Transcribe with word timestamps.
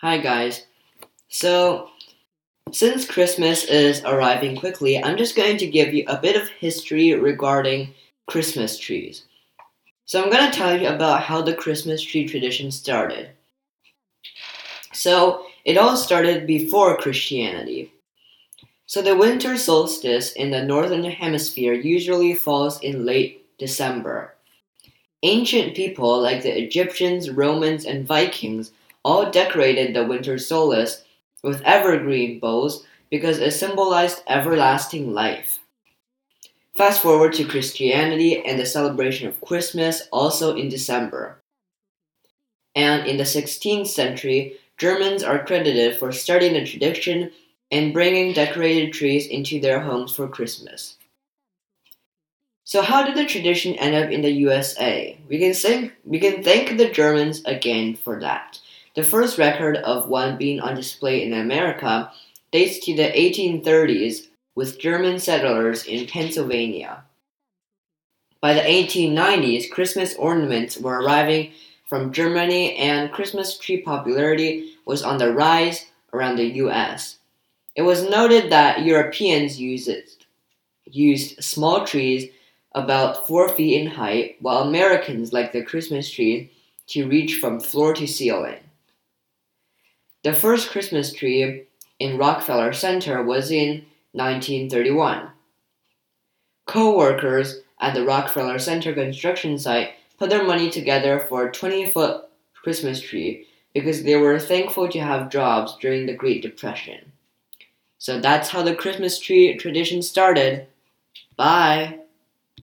Hi, 0.00 0.18
guys. 0.18 0.66
So, 1.28 1.88
since 2.72 3.06
Christmas 3.06 3.64
is 3.64 4.02
arriving 4.02 4.56
quickly, 4.56 5.02
I'm 5.02 5.16
just 5.16 5.36
going 5.36 5.56
to 5.58 5.68
give 5.68 5.94
you 5.94 6.04
a 6.08 6.20
bit 6.20 6.34
of 6.34 6.48
history 6.48 7.14
regarding 7.14 7.94
Christmas 8.26 8.76
trees. 8.76 9.22
So, 10.04 10.20
I'm 10.20 10.30
going 10.30 10.50
to 10.50 10.56
tell 10.56 10.78
you 10.78 10.88
about 10.88 11.22
how 11.22 11.42
the 11.42 11.54
Christmas 11.54 12.02
tree 12.02 12.26
tradition 12.26 12.72
started. 12.72 13.30
So, 14.92 15.46
it 15.64 15.78
all 15.78 15.96
started 15.96 16.44
before 16.44 16.96
Christianity. 16.96 17.92
So, 18.86 19.00
the 19.00 19.16
winter 19.16 19.56
solstice 19.56 20.32
in 20.32 20.50
the 20.50 20.64
northern 20.64 21.04
hemisphere 21.04 21.72
usually 21.72 22.34
falls 22.34 22.80
in 22.80 23.06
late 23.06 23.46
December. 23.58 24.34
Ancient 25.22 25.76
people 25.76 26.20
like 26.20 26.42
the 26.42 26.58
Egyptians, 26.58 27.30
Romans, 27.30 27.86
and 27.86 28.06
Vikings 28.06 28.72
all 29.04 29.30
decorated 29.30 29.94
the 29.94 30.04
winter 30.04 30.38
solstice 30.38 31.04
with 31.42 31.62
evergreen 31.62 32.40
boughs 32.40 32.84
because 33.10 33.38
it 33.38 33.52
symbolized 33.52 34.22
everlasting 34.26 35.12
life. 35.12 35.60
Fast 36.76 37.00
forward 37.00 37.32
to 37.34 37.44
Christianity 37.44 38.44
and 38.44 38.58
the 38.58 38.66
celebration 38.66 39.28
of 39.28 39.40
Christmas 39.40 40.08
also 40.10 40.56
in 40.56 40.68
December. 40.68 41.40
And 42.74 43.06
in 43.06 43.16
the 43.16 43.24
16th 43.24 43.86
century, 43.86 44.56
Germans 44.76 45.22
are 45.22 45.44
credited 45.44 45.96
for 45.96 46.10
starting 46.10 46.54
the 46.54 46.66
tradition 46.66 47.30
and 47.70 47.92
bringing 47.92 48.32
decorated 48.32 48.92
trees 48.92 49.26
into 49.26 49.60
their 49.60 49.80
homes 49.80 50.16
for 50.16 50.26
Christmas. 50.26 50.96
So 52.64 52.82
how 52.82 53.04
did 53.04 53.14
the 53.14 53.26
tradition 53.26 53.74
end 53.74 53.94
up 53.94 54.10
in 54.10 54.22
the 54.22 54.30
USA? 54.30 55.16
We 55.28 55.38
can 55.38 55.52
thank 55.52 55.92
we 56.04 56.18
can 56.18 56.42
thank 56.42 56.76
the 56.76 56.90
Germans 56.90 57.42
again 57.44 57.94
for 57.94 58.18
that. 58.20 58.58
The 58.94 59.02
first 59.02 59.38
record 59.38 59.76
of 59.78 60.08
one 60.08 60.36
being 60.36 60.60
on 60.60 60.76
display 60.76 61.24
in 61.24 61.32
America 61.32 62.12
dates 62.52 62.84
to 62.86 62.94
the 62.94 63.10
1830s 63.10 64.28
with 64.54 64.78
German 64.78 65.18
settlers 65.18 65.84
in 65.84 66.06
Pennsylvania. 66.06 67.02
By 68.40 68.54
the 68.54 68.60
1890s, 68.60 69.70
Christmas 69.70 70.14
ornaments 70.14 70.78
were 70.78 71.00
arriving 71.00 71.52
from 71.88 72.12
Germany 72.12 72.76
and 72.76 73.10
Christmas 73.10 73.58
tree 73.58 73.80
popularity 73.80 74.74
was 74.84 75.02
on 75.02 75.18
the 75.18 75.32
rise 75.32 75.86
around 76.12 76.36
the 76.36 76.46
US. 76.62 77.18
It 77.74 77.82
was 77.82 78.08
noted 78.08 78.52
that 78.52 78.84
Europeans 78.84 79.60
used, 79.60 79.90
used 80.84 81.42
small 81.42 81.84
trees 81.84 82.30
about 82.72 83.26
four 83.26 83.48
feet 83.48 83.80
in 83.80 83.88
height, 83.88 84.36
while 84.40 84.62
Americans 84.62 85.32
like 85.32 85.52
the 85.52 85.62
Christmas 85.62 86.08
tree 86.08 86.52
to 86.88 87.08
reach 87.08 87.36
from 87.40 87.58
floor 87.58 87.92
to 87.94 88.06
ceiling. 88.06 88.63
The 90.24 90.32
first 90.32 90.70
Christmas 90.70 91.12
tree 91.12 91.64
in 91.98 92.16
Rockefeller 92.16 92.72
Center 92.72 93.22
was 93.22 93.50
in 93.50 93.84
1931. 94.12 95.28
Co 96.66 96.96
workers 96.96 97.60
at 97.78 97.92
the 97.92 98.06
Rockefeller 98.06 98.58
Center 98.58 98.94
construction 98.94 99.58
site 99.58 99.90
put 100.18 100.30
their 100.30 100.42
money 100.42 100.70
together 100.70 101.20
for 101.28 101.46
a 101.46 101.52
20 101.52 101.90
foot 101.90 102.24
Christmas 102.54 103.02
tree 103.02 103.46
because 103.74 104.02
they 104.02 104.16
were 104.16 104.38
thankful 104.38 104.88
to 104.88 104.98
have 104.98 105.30
jobs 105.30 105.76
during 105.78 106.06
the 106.06 106.14
Great 106.14 106.40
Depression. 106.40 107.12
So 107.98 108.18
that's 108.18 108.48
how 108.48 108.62
the 108.62 108.74
Christmas 108.74 109.18
tree 109.18 109.54
tradition 109.58 110.00
started. 110.00 110.66
Bye! 111.36 111.98